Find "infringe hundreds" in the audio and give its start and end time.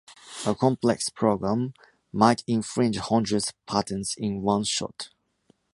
2.47-3.49